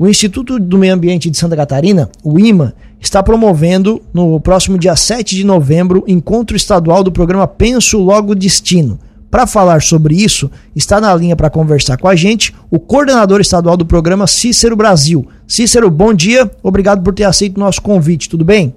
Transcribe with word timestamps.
O 0.00 0.06
Instituto 0.06 0.60
do 0.60 0.78
Meio 0.78 0.94
Ambiente 0.94 1.28
de 1.28 1.36
Santa 1.36 1.56
Catarina, 1.56 2.08
o 2.22 2.38
IMA, 2.38 2.72
está 3.00 3.20
promovendo 3.20 4.00
no 4.14 4.38
próximo 4.40 4.78
dia 4.78 4.94
7 4.94 5.34
de 5.34 5.42
novembro 5.42 6.04
encontro 6.06 6.56
estadual 6.56 7.02
do 7.02 7.10
programa 7.10 7.48
Penso 7.48 7.98
Logo 7.98 8.32
Destino. 8.32 9.00
Para 9.28 9.44
falar 9.44 9.82
sobre 9.82 10.14
isso, 10.14 10.48
está 10.74 11.00
na 11.00 11.12
linha 11.16 11.34
para 11.34 11.50
conversar 11.50 11.98
com 11.98 12.06
a 12.06 12.14
gente 12.14 12.54
o 12.70 12.78
coordenador 12.78 13.40
estadual 13.40 13.76
do 13.76 13.84
programa 13.84 14.28
Cícero 14.28 14.76
Brasil. 14.76 15.26
Cícero, 15.48 15.90
bom 15.90 16.14
dia, 16.14 16.48
obrigado 16.62 17.02
por 17.02 17.12
ter 17.12 17.24
aceito 17.24 17.56
o 17.56 17.60
nosso 17.60 17.82
convite, 17.82 18.28
tudo 18.28 18.44
bem? 18.44 18.76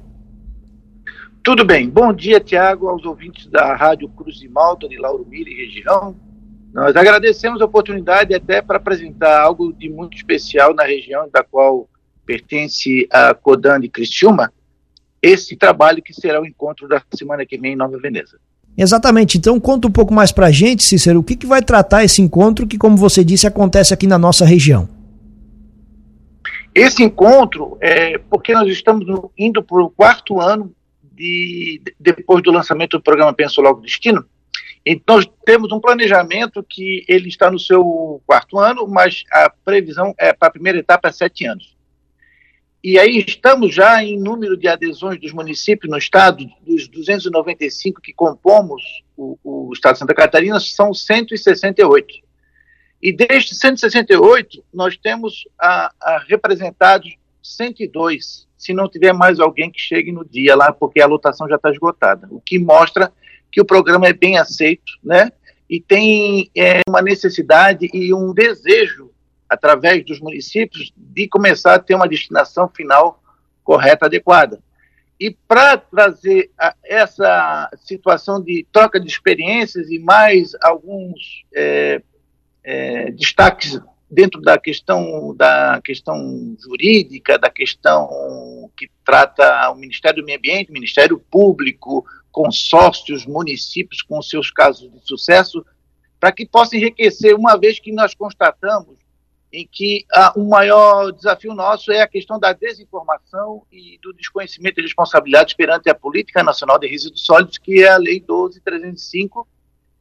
Tudo 1.44 1.64
bem. 1.64 1.88
Bom 1.88 2.12
dia, 2.12 2.40
Tiago, 2.40 2.88
aos 2.88 3.06
ouvintes 3.06 3.46
da 3.46 3.76
Rádio 3.76 4.10
Cruz 4.10 4.38
de 4.38 4.50
Malta, 4.50 4.90
de 4.90 4.98
Lauro 4.98 5.24
Miller 5.30 5.54
e 5.54 5.66
região. 5.68 6.16
Nós 6.74 6.96
agradecemos 6.96 7.62
a 7.62 7.66
oportunidade 7.66 8.34
até 8.34 8.62
para 8.62 8.78
apresentar 8.78 9.42
algo 9.42 9.74
de 9.74 9.90
muito 9.90 10.16
especial 10.16 10.74
na 10.74 10.84
região 10.84 11.30
da 11.32 11.44
qual 11.44 11.90
pertence 12.26 13.08
a 13.12 13.34
Codan 13.34 13.80
de 13.80 13.90
Criciúma, 13.90 14.52
esse 15.22 15.56
trabalho 15.56 16.02
que 16.02 16.14
será 16.14 16.42
o 16.42 16.46
encontro 16.46 16.88
da 16.88 17.02
semana 17.14 17.46
que 17.46 17.58
vem 17.58 17.74
em 17.74 17.76
Nova 17.76 17.98
Veneza. 17.98 18.40
Exatamente. 18.78 19.38
Então 19.38 19.60
conta 19.60 19.88
um 19.88 19.92
pouco 19.92 20.14
mais 20.14 20.32
para 20.32 20.48
a 20.48 20.52
gente, 20.52 20.84
Cícero, 20.84 21.20
o 21.20 21.24
que, 21.24 21.36
que 21.36 21.46
vai 21.46 21.62
tratar 21.62 22.04
esse 22.04 22.22
encontro 22.22 22.66
que, 22.66 22.78
como 22.78 22.96
você 22.96 23.24
disse, 23.24 23.46
acontece 23.46 23.94
aqui 23.94 24.08
na 24.08 24.18
nossa 24.18 24.46
região. 24.46 24.88
Esse 26.74 27.04
encontro 27.04 27.78
é 27.82 28.18
porque 28.18 28.54
nós 28.54 28.70
estamos 28.70 29.06
indo 29.38 29.62
para 29.62 29.84
o 29.84 29.90
quarto 29.90 30.40
ano 30.40 30.74
de, 31.12 31.82
depois 32.00 32.42
do 32.42 32.50
lançamento 32.50 32.98
do 32.98 33.04
programa 33.04 33.34
Penso 33.34 33.62
Logo 33.62 33.82
Destino, 33.82 34.26
então, 34.86 35.20
temos 35.46 35.72
um 35.72 35.80
planejamento 35.80 36.64
que 36.64 37.06
ele 37.08 37.28
está 37.28 37.52
no 37.52 37.60
seu 37.60 38.22
quarto 38.26 38.58
ano, 38.58 38.88
mas 38.88 39.24
a 39.32 39.50
previsão 39.50 40.14
é 40.18 40.34
para 40.34 40.48
a 40.48 40.52
primeira 40.52 40.80
etapa 40.80 41.10
é 41.10 41.12
sete 41.12 41.46
anos. 41.46 41.78
E 42.84 42.98
aí 42.98 43.24
estamos 43.28 43.76
já 43.76 44.04
em 44.04 44.20
número 44.20 44.58
de 44.58 44.68
adesões 44.68 45.20
dos 45.20 45.32
municípios 45.32 45.90
no 45.90 46.00
estado, 46.00 46.46
dos 46.66 46.88
295 46.88 48.02
que 48.02 48.12
compomos 48.12 48.82
o, 49.16 49.38
o 49.44 49.72
estado 49.72 49.94
de 49.94 50.00
Santa 50.00 50.16
Catarina, 50.16 50.60
são 50.60 50.92
168. 50.92 52.16
E 53.00 53.14
destes 53.14 53.60
168, 53.60 54.64
nós 54.74 54.98
temos 54.98 55.48
a, 55.60 55.94
a 56.02 56.26
representados 56.28 57.16
102, 57.44 58.48
se 58.58 58.74
não 58.74 58.90
tiver 58.90 59.14
mais 59.14 59.40
alguém 59.40 59.72
que 59.72 59.80
chegue 59.80 60.12
no 60.12 60.26
dia 60.26 60.56
lá, 60.56 60.72
porque 60.72 61.02
a 61.02 61.08
lotação 61.08 61.48
já 61.48 61.58
está 61.58 61.70
esgotada. 61.70 62.28
O 62.32 62.42
que 62.42 62.58
mostra 62.58 63.12
que 63.52 63.62
o 63.62 63.66
programa 63.66 64.08
é 64.08 64.14
bem 64.14 64.38
aceito, 64.38 64.94
né? 65.04 65.32
E 65.70 65.80
tem 65.80 66.50
é, 66.56 66.82
uma 66.88 67.02
necessidade 67.02 67.90
e 67.94 68.14
um 68.14 68.34
desejo, 68.34 69.12
através 69.50 70.06
dos 70.06 70.20
municípios, 70.20 70.92
de 70.96 71.28
começar 71.28 71.76
a 71.76 71.80
ter 71.80 71.96
uma 71.96 72.08
destinação 72.08 72.70
final 72.70 73.22
correta, 73.64 74.06
adequada. 74.06 74.62
E 75.20 75.32
para 75.48 75.78
trazer 75.78 76.50
a, 76.58 76.76
essa 76.84 77.70
situação 77.86 78.42
de 78.42 78.66
troca 78.72 79.00
de 79.00 79.08
experiências 79.08 79.90
e 79.90 80.00
mais 80.00 80.52
alguns 80.62 81.46
é, 81.54 82.02
é, 82.64 83.12
destaques 83.12 83.80
dentro 84.10 84.42
da 84.42 84.58
questão 84.58 85.34
da 85.36 85.80
questão 85.84 86.56
jurídica, 86.60 87.40
da 87.40 87.50
questão 87.50 88.70
que 88.76 88.90
trata 89.06 89.70
o 89.70 89.76
Ministério 89.76 90.22
do 90.22 90.26
Meio 90.26 90.38
Ambiente, 90.38 90.72
Ministério 90.72 91.18
Público, 91.18 92.06
consórcios, 92.32 93.26
municípios 93.26 94.02
com 94.02 94.22
seus 94.22 94.50
casos 94.50 94.92
de 94.92 95.06
sucesso, 95.08 95.66
para 96.20 96.32
que 96.32 96.46
possa 96.46 96.78
enriquecer, 96.78 97.36
uma 97.36 97.58
vez 97.58 97.80
que 97.80 97.92
nós 97.92 98.14
constatamos 98.14 99.02
em 99.52 99.68
que 99.70 100.06
ah, 100.14 100.32
o 100.36 100.48
maior 100.48 101.12
desafio 101.12 101.54
nosso 101.54 101.92
é 101.92 102.02
a 102.02 102.08
questão 102.08 102.40
da 102.40 102.54
desinformação 102.54 103.64
e 103.72 104.00
do 104.02 104.14
desconhecimento 104.14 104.76
de 104.76 104.84
responsabilidades 104.84 105.54
perante 105.54 105.90
a 105.90 105.96
Política 105.96 106.42
Nacional 106.42 106.80
de 106.80 106.88
Resíduos 106.88 107.26
Sólidos, 107.26 107.58
que 107.58 107.84
é 107.84 107.90
a 107.90 107.98
Lei 107.98 108.22
12305, 108.22 109.46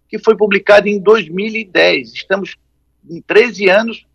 que 0.09 0.19
foi 0.19 0.37
publicada 0.37 0.89
em 0.89 1.01
2010. 1.01 2.15
Estamos 2.15 2.57
em 3.09 3.21
13 3.21 3.69
anos 3.69 4.07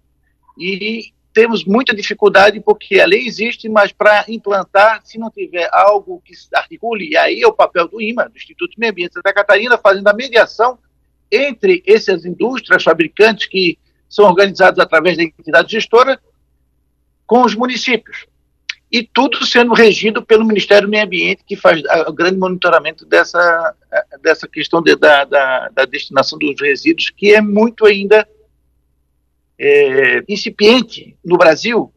e 0.57 1.13
temos 1.35 1.65
muita 1.65 1.93
dificuldade 1.93 2.61
porque 2.61 2.97
a 2.97 3.05
lei 3.05 3.27
existe, 3.27 3.67
mas 3.67 3.91
para 3.91 4.23
implantar, 4.29 5.01
se 5.03 5.19
não 5.19 5.29
tiver 5.29 5.67
algo 5.69 6.21
que 6.23 6.33
articule, 6.53 7.09
e 7.09 7.17
aí 7.17 7.41
é 7.41 7.47
o 7.47 7.51
papel 7.51 7.89
do 7.89 8.01
IMA, 8.01 8.29
do 8.29 8.37
Instituto 8.37 8.71
de 8.71 8.79
Meio 8.79 8.93
Ambiente 8.93 9.09
de 9.09 9.15
Santa 9.15 9.33
Catarina, 9.33 9.77
fazendo 9.77 10.07
a 10.07 10.13
mediação 10.13 10.79
entre 11.29 11.83
essas 11.85 12.23
indústrias, 12.23 12.81
fabricantes 12.81 13.47
que 13.47 13.77
são 14.07 14.23
organizados 14.23 14.79
através 14.79 15.17
da 15.17 15.23
entidade 15.23 15.73
gestora, 15.73 16.17
com 17.27 17.43
os 17.43 17.53
municípios. 17.53 18.25
E 18.89 19.03
tudo 19.03 19.45
sendo 19.45 19.73
regido 19.73 20.25
pelo 20.25 20.45
Ministério 20.45 20.87
do 20.87 20.91
Meio 20.91 21.03
Ambiente, 21.03 21.43
que 21.45 21.57
faz 21.57 21.81
o 22.07 22.13
grande 22.13 22.37
monitoramento 22.37 23.05
dessa, 23.05 23.75
dessa 24.21 24.47
questão 24.47 24.81
de, 24.81 24.95
da, 24.95 25.25
da, 25.25 25.67
da 25.67 25.83
destinação 25.83 26.39
dos 26.39 26.61
resíduos, 26.61 27.09
que 27.09 27.35
é 27.35 27.41
muito 27.41 27.85
ainda 27.85 28.25
é, 29.57 30.23
incipiente 30.27 31.17
no 31.23 31.37
Brasil, 31.37 31.91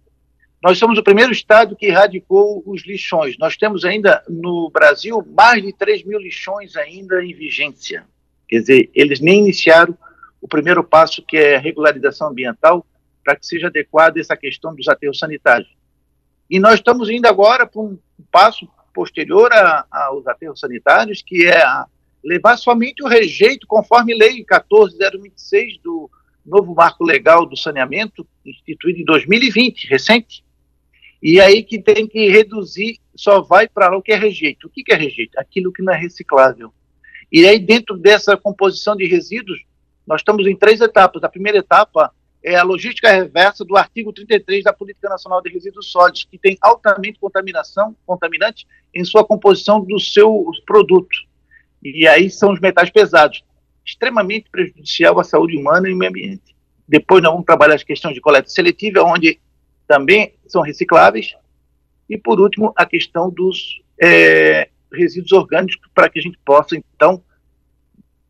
nós 0.63 0.79
somos 0.79 0.99
o 0.99 1.03
primeiro 1.03 1.33
estado 1.33 1.77
que 1.77 1.87
erradicou 1.87 2.63
os 2.67 2.85
lixões. 2.85 3.39
Nós 3.39 3.57
temos 3.57 3.85
ainda 3.85 4.23
no 4.29 4.71
Brasil 4.71 5.25
mais 5.37 5.63
de 5.63 5.73
3 5.73 6.05
mil 6.05 6.19
lixões 6.19 6.77
ainda 6.77 7.25
em 7.25 7.33
vigência. 7.33 8.05
Quer 8.49 8.61
dizer, 8.61 8.91
eles 8.95 9.21
nem 9.21 9.41
iniciaram 9.41 9.97
o 10.41 10.49
primeiro 10.49 10.83
passo, 10.83 11.23
que 11.23 11.37
é 11.37 11.57
a 11.57 11.61
regularização 11.61 12.29
ambiental, 12.29 12.85
para 13.25 13.37
que 13.37 13.47
seja 13.47 13.69
adequada 13.69 14.19
essa 14.19 14.37
questão 14.37 14.75
dos 14.75 14.89
aterros 14.89 15.19
sanitários. 15.19 15.69
E 16.51 16.59
nós 16.59 16.75
estamos 16.75 17.11
indo 17.11 17.27
agora 17.27 17.67
para 17.67 17.81
um 17.81 17.99
passo 18.31 18.67
posterior 18.95 19.51
aos 19.91 20.27
aterros 20.27 20.59
sanitários, 20.59 21.23
que 21.23 21.47
é 21.47 21.63
levar 22.25 22.57
somente 22.57 23.03
o 23.03 23.07
rejeito, 23.07 23.67
conforme 23.67 24.17
lei 24.17 24.43
14026 24.45 25.79
do 25.83 26.11
novo 26.49 26.75
marco 26.75 27.05
legal 27.05 27.47
do 27.47 27.57
saneamento, 27.57 28.27
instituído 28.45 29.01
em 29.01 29.05
2020, 29.05 29.89
recente, 29.89 30.45
e 31.23 31.41
aí 31.41 31.63
que 31.63 31.81
tem 31.81 32.07
que 32.07 32.29
reduzir, 32.29 32.99
só 33.15 33.41
vai 33.41 33.69
para 33.69 33.97
o 33.97 34.03
que 34.03 34.13
é 34.13 34.17
rejeito. 34.17 34.67
O 34.67 34.71
que, 34.71 34.85
é 34.93 34.97
rejeito? 34.97 35.39
Aquilo 35.39 35.73
que 35.73 35.83
não 35.83 35.93
é 35.93 35.97
reciclável. 35.97 36.73
E 37.31 37.47
aí, 37.47 37.59
dentro 37.59 37.97
dessa 37.97 38.37
composição 38.37 38.97
de 38.97 39.05
resíduos, 39.07 39.61
nós 40.07 40.21
estamos 40.21 40.47
em 40.47 40.57
três 40.57 40.81
etapas. 40.81 41.23
A 41.23 41.29
primeira 41.29 41.59
etapa 41.59 42.13
é 42.43 42.55
a 42.55 42.63
logística 42.63 43.11
reversa 43.11 43.65
do 43.65 43.77
artigo 43.77 44.13
33 44.13 44.65
da 44.65 44.73
Política 44.73 45.09
Nacional 45.09 45.43
de 45.43 45.51
Resíduos 45.51 45.91
Sólidos, 45.91 46.25
que 46.25 46.39
tem 46.39 46.57
altamente 46.61 47.19
contaminação, 47.19 47.95
contaminante 48.07 48.67
em 48.95 49.05
sua 49.05 49.25
composição 49.25 49.85
dos 49.85 50.13
seus 50.13 50.61
produtos. 50.61 51.27
E 51.83 52.07
aí 52.07 52.31
são 52.31 52.53
os 52.53 52.61
metais 52.61 52.91
pesados 52.91 53.43
extremamente 53.89 54.51
prejudicial 54.51 55.19
à 55.19 55.25
saúde 55.25 55.57
humana 55.57 55.89
e 55.89 55.93
ao 55.93 55.99
meio 55.99 56.11
ambiente. 56.11 56.55
Depois 56.87 57.23
nós 57.23 57.33
vamos 57.33 57.47
trabalhar 57.47 57.75
as 57.75 57.83
questões 57.83 58.15
de 58.15 58.21
coleta 58.21 58.49
seletiva, 58.49 59.03
onde 59.03 59.41
também 59.87 60.35
são 60.47 60.61
recicláveis. 60.61 61.35
E 62.09 62.19
por 62.19 62.39
último, 62.39 62.73
a 62.77 62.85
questão 62.85 63.31
dos 63.31 63.83
é, 64.01 64.69
resíduos 64.93 65.33
orgânicos, 65.33 65.77
para 65.95 66.09
que 66.09 66.19
a 66.19 66.23
gente 66.23 66.39
possa, 66.45 66.77
então, 66.77 67.23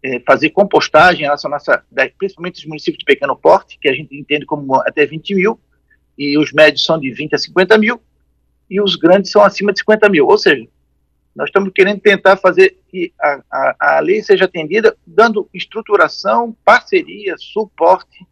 é, 0.03 0.21
fazer 0.21 0.51
compostagem, 0.51 1.27
nossa, 1.27 1.49
nossa, 1.49 1.85
principalmente 2.17 2.61
os 2.61 2.67
municípios 2.67 2.99
de 2.99 3.05
pequeno 3.05 3.37
porte, 3.37 3.79
que 3.81 3.89
a 3.89 3.93
gente 3.93 4.17
entende 4.17 4.47
como 4.47 4.77
até 4.77 5.05
20 5.05 5.35
mil, 5.35 5.61
e 6.17 6.39
os 6.39 6.53
médios 6.53 6.85
são 6.85 6.99
de 6.99 7.13
20 7.13 7.35
a 7.35 7.39
50 7.39 7.79
mil, 7.79 8.01
e 8.71 8.81
os 8.81 8.97
grandes 8.97 9.31
são 9.31 9.43
acima 9.43 9.73
de 9.73 9.81
50 9.81 10.09
mil. 10.09 10.27
Ou 10.27 10.39
seja, 10.39 10.67
nós 11.39 11.51
estamos 11.51 11.71
querendo 11.73 12.01
tentar 12.01 12.37
fazer 12.37 12.77
que 12.91 13.13
a, 13.21 13.41
a, 13.49 13.97
a 13.97 14.01
lei 14.01 14.21
seja 14.25 14.47
atendida 14.47 14.97
dando 15.07 15.49
estruturação, 15.55 16.55
parceria, 16.65 17.37
suporte 17.39 18.27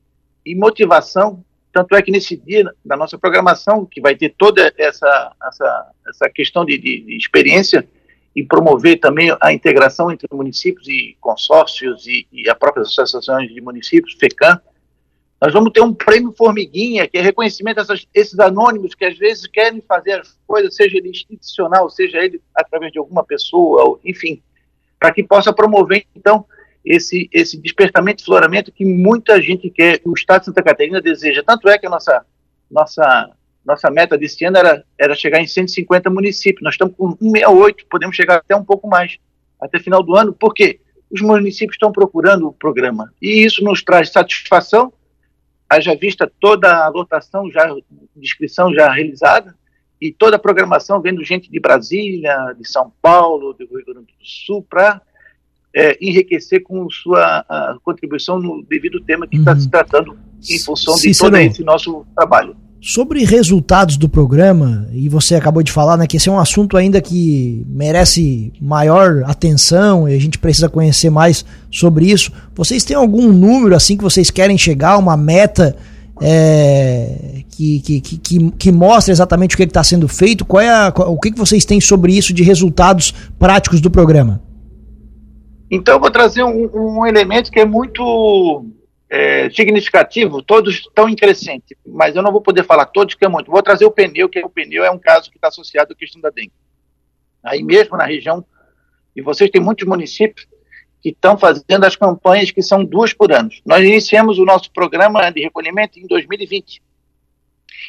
e 0.45 0.57
motivação. 0.57 1.45
Tanto 1.73 1.95
é 1.95 2.03
que 2.03 2.11
nesse 2.11 2.37
dia 2.37 2.69
da 2.85 2.97
nossa 2.97 3.17
programação, 3.17 3.87
que 3.87 4.01
vai 4.01 4.17
ter 4.17 4.35
toda 4.37 4.75
essa, 4.77 5.33
essa, 5.41 5.91
essa 6.09 6.31
questão 6.31 6.65
de, 6.65 6.77
de, 6.77 7.03
de 7.03 7.17
experiência 7.17 7.89
e 8.35 8.43
promover 8.43 8.99
também 8.99 9.35
a 9.41 9.53
integração 9.53 10.11
entre 10.11 10.27
municípios 10.33 10.89
e 10.89 11.17
consórcios 11.21 12.09
e, 12.09 12.27
e 12.33 12.51
as 12.51 12.59
próprias 12.59 12.89
associações 12.89 13.55
de 13.55 13.61
municípios, 13.61 14.17
FECAM, 14.19 14.61
nós 15.41 15.53
vamos 15.53 15.71
ter 15.73 15.83
um 15.83 15.93
prêmio 15.93 16.33
formiguinha, 16.33 17.07
que 17.07 17.19
é 17.19 17.21
reconhecimento 17.21 17.77
dessas, 17.77 18.07
esses 18.15 18.39
anônimos 18.39 18.95
que 18.95 19.05
às 19.05 19.19
vezes 19.19 19.47
querem 19.47 19.83
fazer 19.87 20.21
as 20.21 20.39
coisas, 20.47 20.75
seja 20.75 20.97
ele 20.97 21.11
institucional, 21.11 21.91
seja 21.91 22.19
ele 22.19 22.41
através 22.55 22.91
de 22.91 22.99
alguma 22.99 23.23
pessoa, 23.23 24.01
enfim, 24.05 24.43
para 24.99 25.13
que 25.13 25.23
possa 25.23 25.53
promover, 25.53 26.07
então, 26.17 26.47
esse, 26.85 27.29
esse 27.33 27.61
despertamento 27.61 28.23
e 28.23 28.25
floramento 28.25 28.73
que 28.73 28.85
muita 28.85 29.43
gente 29.43 29.69
quer, 29.69 30.01
o 30.05 30.15
Estado 30.15 30.41
de 30.41 30.47
Santa 30.47 30.63
Catarina 30.63 31.03
deseja. 31.03 31.43
Tanto 31.45 31.69
é 31.69 31.77
que 31.77 31.87
a 31.87 31.91
nossa, 31.91 32.25
nossa, 32.71 33.31
nossa 33.65 33.91
meta 33.91 34.17
desse 34.17 34.45
ano 34.45 34.57
era, 34.57 34.85
era 34.99 35.15
chegar 35.15 35.41
em 35.41 35.47
150 35.47 36.09
municípios. 36.09 36.63
Nós 36.63 36.75
estamos 36.75 36.95
com 36.97 37.11
168, 37.11 37.87
podemos 37.91 38.17
chegar 38.17 38.37
até 38.37 38.55
um 38.57 38.65
pouco 38.65 38.89
mais, 38.89 39.19
até 39.61 39.81
final 39.81 40.03
do 40.03 40.17
ano. 40.17 40.33
Por 40.33 40.55
quê? 40.55 40.81
Os 41.11 41.21
municípios 41.21 41.75
estão 41.75 41.93
procurando 41.93 42.49
o 42.49 42.53
programa. 42.53 43.13
E 43.21 43.45
isso 43.45 43.63
nos 43.65 43.83
traz 43.83 44.11
satisfação 44.11 44.93
haja 45.69 45.95
vista 45.95 46.31
toda 46.41 46.85
a 46.85 46.89
lotação 46.89 47.51
já, 47.51 47.75
inscrição 48.17 48.73
já 48.73 48.91
realizada, 48.93 49.55
e 50.01 50.13
toda 50.13 50.37
a 50.37 50.39
programação 50.39 51.01
vendo 51.01 51.25
gente 51.25 51.51
de 51.51 51.59
Brasília, 51.59 52.55
de 52.59 52.69
São 52.69 52.93
Paulo, 53.01 53.55
do 53.55 53.67
Rio 53.67 53.85
Grande 53.87 54.13
do 54.19 54.27
Sul, 54.27 54.65
para 54.69 55.01
é, 55.75 55.97
enriquecer 56.01 56.63
com 56.63 56.89
sua 56.91 57.45
contribuição 57.83 58.39
no 58.39 58.63
devido 58.63 59.01
tema 59.01 59.27
que 59.27 59.37
está 59.37 59.53
uhum. 59.53 59.61
se 59.61 59.71
tratando 59.71 60.19
em 60.49 60.59
função 60.59 60.95
de 60.97 61.17
todo 61.17 61.37
esse 61.37 61.65
nosso 61.65 62.07
trabalho. 62.15 62.57
Sobre 62.89 63.25
resultados 63.25 63.97
do 63.97 64.09
programa, 64.09 64.87
e 64.93 65.09
você 65.09 65.35
acabou 65.35 65.61
de 65.61 65.73
falar 65.73 65.97
né, 65.97 66.07
que 66.07 66.19
esse 66.19 66.29
é 66.29 66.33
um 66.33 66.39
assunto 66.39 66.77
ainda 66.77 67.01
que 67.01 67.67
merece 67.69 68.53
maior 68.61 69.25
atenção 69.27 70.09
e 70.09 70.15
a 70.15 70.21
gente 70.21 70.39
precisa 70.39 70.69
conhecer 70.69 71.11
mais 71.11 71.45
sobre 71.69 72.07
isso. 72.07 72.31
Vocês 72.55 72.85
têm 72.85 72.97
algum 72.97 73.33
número 73.33 73.75
assim 73.75 73.97
que 73.97 74.05
vocês 74.05 74.31
querem 74.31 74.57
chegar, 74.57 74.99
uma 74.99 75.17
meta 75.17 75.75
é, 76.23 77.43
que, 77.51 77.81
que, 77.81 78.01
que, 78.01 78.51
que, 78.53 78.71
mostra 78.71 79.11
exatamente 79.11 79.57
o 79.57 79.59
que 79.59 79.65
está 79.65 79.83
sendo 79.83 80.07
feito? 80.07 80.45
Qual 80.45 80.63
é 80.63 80.69
a, 80.69 80.93
o 81.09 81.19
que, 81.19 81.33
que 81.33 81.39
vocês 81.39 81.65
têm 81.65 81.81
sobre 81.81 82.17
isso 82.17 82.33
de 82.33 82.45
resultados 82.45 83.13
práticos 83.37 83.81
do 83.81 83.91
programa? 83.91 84.41
Então, 85.69 85.97
eu 85.97 86.01
vou 86.01 86.11
trazer 86.13 86.45
um, 86.45 86.71
um 86.73 87.05
elemento 87.05 87.51
que 87.51 87.59
é 87.59 87.67
muito 87.67 88.65
é, 89.09 89.49
significativo, 89.51 90.43
todos 90.43 90.81
estão 90.81 91.09
em 91.09 91.15
crescente, 91.15 91.77
mas 91.87 92.17
eu 92.17 92.23
não 92.23 92.33
vou 92.33 92.41
poder 92.41 92.65
falar 92.65 92.87
todos, 92.87 93.15
que 93.15 93.25
é 93.25 93.29
muito. 93.29 93.51
Vou 93.51 93.63
trazer 93.63 93.85
o 93.85 93.91
pneu, 93.91 94.29
que 94.29 94.41
o 94.41 94.51
pneu 94.51 94.85
é 94.85 94.91
um 94.91 94.99
caso 94.99 95.31
que 95.31 95.37
está 95.37 95.49
associado 95.49 95.93
à 95.93 95.97
questão 95.97 96.21
da 96.21 96.31
dengue. 96.31 96.53
Aí 97.43 97.63
mesmo 97.63 97.97
na 97.97 98.05
região, 98.05 98.45
e 99.15 99.23
vocês 99.23 99.51
têm 99.51 99.61
muitos 99.61 99.87
municípios 99.87 100.47
que 101.01 101.11
estão 101.11 101.39
fazendo 101.39 101.85
as 101.85 101.95
campanhas 101.95 102.51
que 102.51 102.61
são 102.61 102.85
duas 102.85 103.13
por 103.13 103.33
ano. 103.33 103.49
Nós 103.65 103.85
iniciamos 103.85 104.39
o 104.39 104.45
nosso 104.45 104.71
programa 104.73 105.31
de 105.31 105.41
recolhimento 105.41 106.01
em 106.01 106.07
2020 106.07 106.83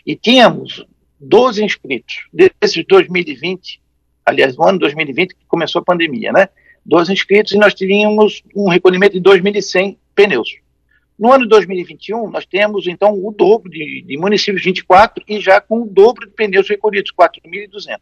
e 0.06 0.16
tínhamos 0.16 0.86
12 1.20 1.64
inscritos. 1.64 2.28
Desses 2.32 2.86
2020, 2.88 3.82
aliás, 4.24 4.56
no 4.56 4.68
ano 4.68 4.80
2020 4.80 5.34
que 5.34 5.46
começou 5.48 5.82
a 5.82 5.86
pandemia, 5.86 6.32
né? 6.32 6.48
12 6.86 7.12
inscritos 7.12 7.54
e 7.54 7.58
nós 7.58 7.74
tínhamos 7.74 8.44
um 8.56 8.70
recolhimento 8.70 9.20
de 9.20 9.22
2.100 9.22 9.98
pneus. 10.14 10.67
No 11.18 11.34
ano 11.34 11.46
de 11.46 11.50
2021, 11.50 12.30
nós 12.30 12.46
temos, 12.46 12.86
então, 12.88 13.14
o 13.14 13.32
dobro 13.32 13.70
de, 13.72 14.04
de 14.06 14.18
municípios, 14.18 14.64
24, 14.64 15.24
e 15.28 15.40
já 15.40 15.60
com 15.60 15.82
o 15.82 15.88
dobro 15.88 16.28
de 16.28 16.34
pneus 16.34 16.70
recolhidos, 16.70 17.12
4.200. 17.12 17.98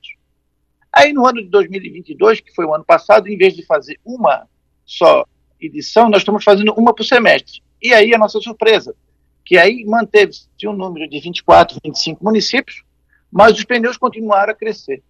Aí, 0.91 1.13
no 1.13 1.25
ano 1.25 1.41
de 1.41 1.50
2022, 1.50 2.41
que 2.41 2.53
foi 2.53 2.65
o 2.65 2.73
ano 2.73 2.83
passado, 2.83 3.27
em 3.27 3.38
vez 3.38 3.56
de 3.56 3.65
fazer 3.65 4.00
uma 4.03 4.47
só 4.85 5.25
edição, 5.59 6.09
nós 6.09 6.21
estamos 6.21 6.44
fazendo 6.44 6.73
uma 6.73 6.94
por 6.94 7.03
semestre. 7.03 7.62
E 7.81 7.94
aí, 7.94 8.13
a 8.13 8.17
nossa 8.17 8.39
surpresa, 8.41 8.94
que 9.45 9.57
aí 9.57 9.85
manteve-se 9.85 10.47
um 10.65 10.73
número 10.73 11.07
de 11.07 11.19
24, 11.19 11.77
25 11.83 12.23
municípios, 12.23 12.83
mas 13.31 13.57
os 13.57 13.63
pneus 13.63 13.95
continuaram 13.95 14.51
a 14.51 14.56
crescer. 14.56 15.03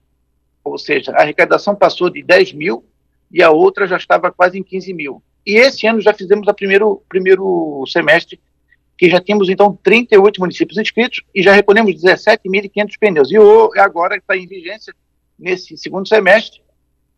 Ou 0.64 0.78
seja, 0.78 1.12
a 1.12 1.22
arrecadação 1.22 1.76
passou 1.76 2.10
de 2.10 2.22
10 2.22 2.54
mil 2.54 2.86
e 3.32 3.42
a 3.42 3.50
outra 3.52 3.88
já 3.88 3.98
estava 3.98 4.32
quase 4.32 4.60
em 4.60 4.64
15 4.64 4.94
mil. 4.94 5.24
E 5.46 5.58
esse 5.58 5.86
ano 5.86 6.02
já 6.02 6.14
fizemos 6.14 6.48
o 6.48 6.54
primeiro, 6.54 7.04
primeiro 7.08 7.84
semestre, 7.88 8.40
que 8.98 9.10
já 9.10 9.20
tínhamos 9.22 9.50
então 9.50 9.78
38 9.84 10.40
municípios 10.40 10.78
inscritos 10.78 11.22
e 11.34 11.44
já 11.44 11.54
recolhemos 11.54 11.94
17.500 11.94 12.94
pneus. 13.00 13.32
E 13.32 13.80
agora 13.80 14.16
está 14.16 14.36
em 14.36 14.48
vigência, 14.48 14.94
nesse 15.38 15.78
segundo 15.78 16.08
semestre, 16.08 16.62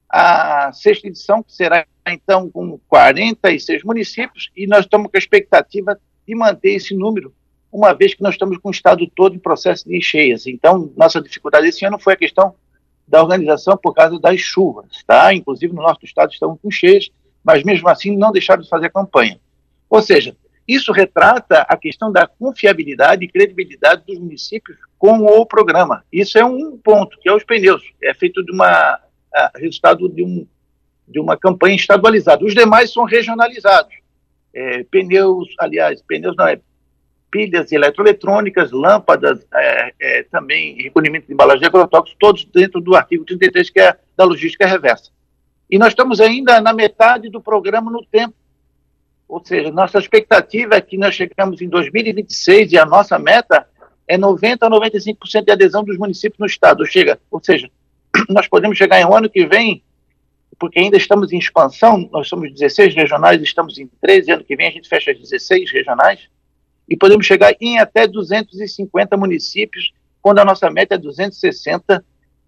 a 0.09 0.71
sexta 0.73 1.07
edição, 1.07 1.43
que 1.43 1.53
será 1.53 1.85
então 2.07 2.49
com 2.49 2.79
46 2.87 3.83
municípios, 3.83 4.49
e 4.55 4.65
nós 4.65 4.81
estamos 4.85 5.11
com 5.11 5.17
a 5.17 5.19
expectativa 5.19 5.99
de 6.25 6.35
manter 6.35 6.71
esse 6.75 6.95
número, 6.95 7.33
uma 7.71 7.93
vez 7.93 8.13
que 8.13 8.23
nós 8.23 8.33
estamos 8.33 8.57
com 8.57 8.69
o 8.69 8.71
estado 8.71 9.05
todo 9.15 9.35
em 9.35 9.39
processo 9.39 9.87
de 9.87 10.01
cheias. 10.01 10.47
Então, 10.47 10.91
nossa 10.95 11.21
dificuldade 11.21 11.67
esse 11.67 11.85
ano 11.85 11.99
foi 11.99 12.13
a 12.13 12.17
questão 12.17 12.55
da 13.07 13.21
organização 13.21 13.77
por 13.77 13.93
causa 13.93 14.19
das 14.19 14.39
chuvas, 14.39 15.03
tá? 15.05 15.33
Inclusive 15.33 15.73
no 15.73 15.81
nosso 15.81 16.03
estado 16.03 16.31
estamos 16.31 16.59
com 16.61 16.71
cheias, 16.71 17.09
mas 17.47 17.63
mesmo 17.63 17.87
assim 17.87 18.17
não 18.17 18.29
deixaram 18.29 18.61
de 18.61 18.67
fazer 18.67 18.89
campanha. 18.89 19.39
Ou 19.89 20.01
seja, 20.01 20.35
isso 20.67 20.91
retrata 20.91 21.61
a 21.61 21.77
questão 21.77 22.11
da 22.11 22.27
confiabilidade 22.27 23.23
e 23.23 23.27
credibilidade 23.29 24.03
dos 24.05 24.19
municípios 24.19 24.77
com 24.99 25.25
o 25.25 25.45
programa. 25.45 26.03
Isso 26.11 26.37
é 26.37 26.43
um 26.43 26.77
ponto, 26.77 27.17
que 27.21 27.29
é 27.29 27.33
os 27.33 27.45
pneus. 27.45 27.81
É 28.03 28.13
feito 28.13 28.43
de 28.43 28.51
uma 28.51 28.99
resultado 29.55 30.09
de, 30.09 30.23
um, 30.23 30.45
de 31.07 31.21
uma 31.21 31.37
campanha 31.37 31.75
estadualizada. 31.75 32.43
Os 32.43 32.53
demais 32.53 32.91
são 32.91 33.05
regionalizados. 33.05 33.93
É, 34.53 34.83
pneus, 34.83 35.47
aliás, 35.59 36.01
pneus 36.01 36.35
não 36.35 36.47
é 36.47 36.59
pilhas 37.31 37.71
eletroeletrônicas, 37.71 38.71
lâmpadas, 38.71 39.45
é, 39.53 39.93
é, 39.99 40.23
também 40.23 40.81
recolhimento 40.81 41.27
de 41.27 41.33
embalagem 41.33 41.61
de 41.61 41.67
agrotóxicos, 41.67 42.17
todos 42.19 42.45
dentro 42.45 42.81
do 42.81 42.95
artigo 42.95 43.23
33, 43.23 43.69
que 43.69 43.79
é 43.79 43.95
da 44.17 44.25
logística 44.25 44.65
reversa. 44.65 45.11
E 45.69 45.77
nós 45.77 45.89
estamos 45.89 46.21
ainda 46.21 46.61
na 46.61 46.73
metade 46.73 47.29
do 47.29 47.41
programa 47.41 47.91
no 47.91 48.05
tempo. 48.05 48.33
Ou 49.27 49.43
seja, 49.43 49.69
nossa 49.71 49.99
expectativa 49.99 50.75
é 50.75 50.81
que 50.81 50.97
nós 50.97 51.13
chegamos 51.13 51.61
em 51.61 51.67
2026 51.67 52.71
e 52.71 52.77
a 52.77 52.85
nossa 52.85 53.19
meta 53.19 53.67
é 54.07 54.17
90% 54.17 54.59
a 54.61 54.69
95% 54.69 55.43
de 55.43 55.51
adesão 55.51 55.83
dos 55.83 55.97
municípios 55.97 56.39
no 56.39 56.45
estado. 56.45 56.85
Chega, 56.85 57.19
ou 57.29 57.43
seja, 57.43 57.69
nós 58.29 58.47
podemos 58.47 58.77
chegar 58.77 59.01
em 59.01 59.05
um 59.05 59.13
ano 59.13 59.29
que 59.29 59.45
vem, 59.45 59.83
porque 60.57 60.79
ainda 60.79 60.95
estamos 60.95 61.33
em 61.33 61.37
expansão, 61.37 62.09
nós 62.11 62.29
somos 62.29 62.53
16 62.53 62.95
regionais, 62.95 63.41
estamos 63.41 63.77
em 63.77 63.89
13, 64.01 64.31
ano 64.31 64.43
que 64.45 64.55
vem 64.55 64.69
a 64.69 64.71
gente 64.71 64.87
fecha 64.87 65.11
as 65.11 65.19
16 65.19 65.71
regionais, 65.71 66.29
e 66.89 66.95
podemos 66.95 67.25
chegar 67.25 67.53
em 67.59 67.79
até 67.79 68.07
250 68.07 69.17
municípios, 69.17 69.91
quando 70.21 70.39
a 70.39 70.45
nossa 70.45 70.69
meta 70.69 70.95
é 70.95 70.97
260 70.97 72.03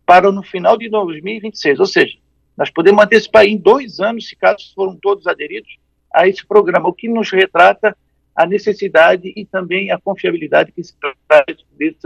para 0.05 0.31
no 0.31 0.41
final 0.41 0.77
de 0.77 0.89
2026. 0.89 1.79
Ou 1.79 1.85
seja, 1.85 2.17
nós 2.59 2.69
podemos 2.69 3.01
antecipar 3.01 3.45
em 3.45 3.55
dois 3.55 4.01
anos, 4.01 4.27
se 4.27 4.35
caso 4.35 4.73
foram 4.75 4.93
todos 4.97 5.25
aderidos 5.27 5.77
a 6.13 6.27
esse 6.27 6.45
programa, 6.45 6.89
o 6.89 6.93
que 6.93 7.07
nos 7.07 7.31
retrata 7.31 7.95
a 8.35 8.45
necessidade 8.45 9.31
e 9.33 9.45
também 9.45 9.91
a 9.91 9.97
confiabilidade 9.97 10.73
que 10.73 10.83
se 10.83 10.93
traz 11.25 11.57
desse 11.77 12.01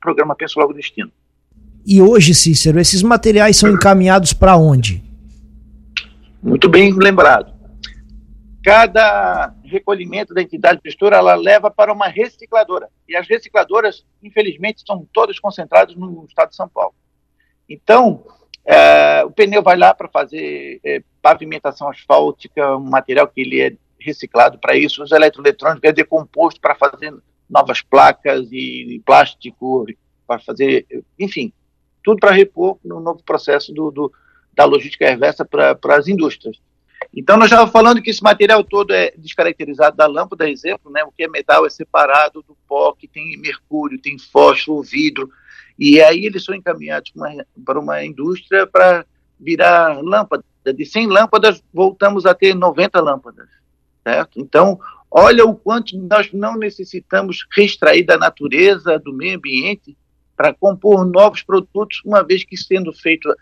programa 0.00 0.36
Penso 0.36 0.60
Logo 0.60 0.72
Destino. 0.72 1.10
E 1.84 2.00
hoje, 2.00 2.34
Cícero, 2.34 2.78
esses 2.78 3.02
materiais 3.02 3.56
são 3.56 3.68
encaminhados 3.68 4.32
para 4.32 4.56
onde? 4.56 5.02
Muito 6.40 6.68
bem 6.68 6.92
lembrado. 6.92 7.52
Cada 8.62 9.52
recolhimento 9.64 10.32
da 10.32 10.42
entidade 10.42 10.80
gestora 10.84 11.16
ela 11.16 11.34
leva 11.34 11.68
para 11.68 11.92
uma 11.92 12.06
recicladora. 12.06 12.88
E 13.08 13.16
as 13.16 13.26
recicladoras, 13.26 14.04
infelizmente, 14.22 14.84
são 14.86 15.04
todas 15.12 15.40
concentradas 15.40 15.96
no 15.96 16.24
estado 16.28 16.50
de 16.50 16.56
São 16.56 16.68
Paulo. 16.68 16.94
Então, 17.68 18.24
é, 18.72 19.24
o 19.24 19.30
pneu 19.32 19.64
vai 19.64 19.76
lá 19.76 19.92
para 19.92 20.08
fazer 20.08 20.80
é, 20.84 21.02
pavimentação 21.20 21.88
asfáltica, 21.88 22.76
um 22.76 22.88
material 22.88 23.26
que 23.26 23.40
ele 23.40 23.60
é 23.60 23.72
reciclado 23.98 24.58
para 24.60 24.76
isso. 24.76 25.02
Os 25.02 25.10
eletroeletrônicos 25.10 25.88
é 25.88 25.92
decomposto 25.92 26.60
para 26.60 26.76
fazer 26.76 27.12
novas 27.48 27.82
placas 27.82 28.48
e 28.52 29.02
plástico, 29.04 29.86
para 30.24 30.38
fazer, 30.38 30.86
enfim, 31.18 31.52
tudo 32.00 32.20
para 32.20 32.30
repor 32.30 32.78
no 32.84 33.00
novo 33.00 33.24
processo 33.24 33.72
do, 33.72 33.90
do 33.90 34.12
da 34.54 34.64
logística 34.64 35.08
reversa 35.08 35.44
para 35.44 35.96
as 35.96 36.06
indústrias. 36.06 36.60
Então, 37.12 37.36
nós 37.36 37.50
já 37.50 37.66
falando 37.66 38.00
que 38.00 38.10
esse 38.10 38.22
material 38.22 38.62
todo 38.62 38.92
é 38.92 39.12
descaracterizado 39.16 39.96
da 39.96 40.06
lâmpada, 40.06 40.48
exemplo, 40.48 40.92
né? 40.92 41.02
O 41.02 41.10
que 41.10 41.24
é 41.24 41.28
metal 41.28 41.66
é 41.66 41.70
separado 41.70 42.44
do 42.46 42.56
pó, 42.68 42.92
que 42.92 43.08
tem 43.08 43.36
mercúrio, 43.38 44.00
tem 44.00 44.16
fósforo, 44.16 44.82
vidro, 44.82 45.28
e 45.80 45.98
aí 46.02 46.26
eles 46.26 46.44
são 46.44 46.54
encaminhados 46.54 47.10
para 47.10 47.30
uma, 47.30 47.46
para 47.64 47.80
uma 47.80 48.04
indústria 48.04 48.66
para 48.66 49.06
virar 49.40 50.02
lâmpada. 50.02 50.44
De 50.62 50.84
100 50.84 51.06
lâmpadas, 51.06 51.64
voltamos 51.72 52.26
a 52.26 52.34
ter 52.34 52.54
90 52.54 53.00
lâmpadas, 53.00 53.48
certo? 54.04 54.38
Então, 54.38 54.78
olha 55.10 55.46
o 55.46 55.56
quanto 55.56 55.96
nós 55.96 56.30
não 56.34 56.58
necessitamos 56.58 57.46
reextrair 57.56 58.04
da 58.04 58.18
natureza, 58.18 58.98
do 58.98 59.10
meio 59.10 59.38
ambiente, 59.38 59.96
para 60.36 60.52
compor 60.52 61.06
novos 61.06 61.42
produtos, 61.42 62.02
uma 62.04 62.22
vez 62.22 62.44
que 62.44 62.58
sendo 62.58 62.92
feito 62.92 63.34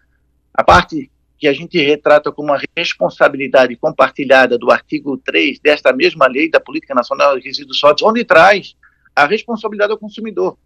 a 0.54 0.62
parte 0.62 1.10
que 1.38 1.48
a 1.48 1.52
gente 1.52 1.76
retrata 1.80 2.30
como 2.30 2.52
uma 2.52 2.60
responsabilidade 2.76 3.74
compartilhada 3.76 4.56
do 4.56 4.70
artigo 4.70 5.16
3 5.18 5.58
desta 5.58 5.92
mesma 5.92 6.28
lei 6.28 6.48
da 6.48 6.60
Política 6.60 6.94
Nacional 6.94 7.36
de 7.36 7.46
Resíduos 7.46 7.78
Sólidos, 7.80 8.02
onde 8.04 8.24
traz 8.24 8.76
a 9.14 9.26
responsabilidade 9.26 9.92
ao 9.92 9.98
consumidor. 9.98 10.56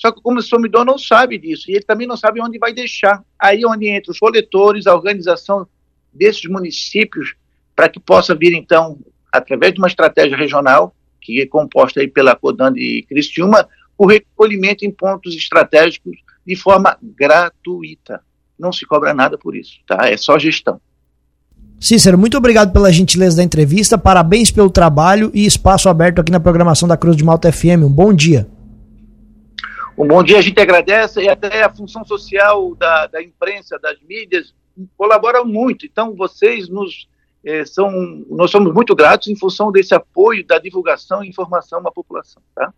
Só 0.00 0.10
que 0.10 0.18
o 0.18 0.22
consumidor 0.22 0.82
não 0.82 0.96
sabe 0.96 1.36
disso 1.36 1.70
e 1.70 1.74
ele 1.74 1.84
também 1.84 2.06
não 2.06 2.16
sabe 2.16 2.40
onde 2.40 2.58
vai 2.58 2.72
deixar. 2.72 3.22
Aí 3.38 3.66
onde 3.66 3.86
entra 3.86 4.10
os 4.10 4.18
coletores, 4.18 4.86
a 4.86 4.94
organização 4.94 5.68
desses 6.10 6.46
municípios 6.46 7.34
para 7.76 7.86
que 7.86 8.00
possa 8.00 8.34
vir 8.34 8.54
então 8.54 8.98
através 9.30 9.74
de 9.74 9.78
uma 9.78 9.88
estratégia 9.88 10.38
regional 10.38 10.94
que 11.20 11.42
é 11.42 11.46
composta 11.46 12.00
aí 12.00 12.08
pela 12.08 12.34
Codan 12.34 12.72
de 12.72 13.04
Criciúma, 13.06 13.68
o 13.98 14.06
recolhimento 14.06 14.86
em 14.86 14.90
pontos 14.90 15.36
estratégicos 15.36 16.16
de 16.46 16.56
forma 16.56 16.96
gratuita. 17.02 18.22
Não 18.58 18.72
se 18.72 18.86
cobra 18.86 19.12
nada 19.12 19.36
por 19.36 19.54
isso, 19.54 19.80
tá? 19.86 20.08
É 20.08 20.16
só 20.16 20.38
gestão. 20.38 20.80
Cícero, 21.78 22.16
muito 22.16 22.38
obrigado 22.38 22.72
pela 22.72 22.90
gentileza 22.90 23.36
da 23.36 23.42
entrevista, 23.42 23.98
parabéns 23.98 24.50
pelo 24.50 24.70
trabalho 24.70 25.30
e 25.34 25.44
espaço 25.44 25.90
aberto 25.90 26.20
aqui 26.20 26.32
na 26.32 26.40
programação 26.40 26.88
da 26.88 26.96
Cruz 26.96 27.18
de 27.18 27.24
Malta 27.24 27.52
FM. 27.52 27.84
Um 27.84 27.92
bom 27.92 28.14
dia. 28.14 28.48
Um 30.00 30.08
bom 30.08 30.22
dia, 30.22 30.38
a 30.38 30.40
gente 30.40 30.58
agradece 30.58 31.20
e 31.20 31.28
até 31.28 31.62
a 31.62 31.68
função 31.68 32.02
social 32.06 32.74
da, 32.74 33.06
da 33.06 33.22
imprensa, 33.22 33.78
das 33.78 34.00
mídias, 34.00 34.54
colaboram 34.96 35.44
muito. 35.44 35.84
Então, 35.84 36.16
vocês 36.16 36.70
nos 36.70 37.06
eh, 37.44 37.66
são, 37.66 38.24
nós 38.30 38.50
somos 38.50 38.72
muito 38.72 38.96
gratos 38.96 39.28
em 39.28 39.36
função 39.36 39.70
desse 39.70 39.94
apoio 39.94 40.42
da 40.46 40.58
divulgação 40.58 41.22
e 41.22 41.28
informação 41.28 41.86
à 41.86 41.92
população. 41.92 42.42
Tá? 42.54 42.72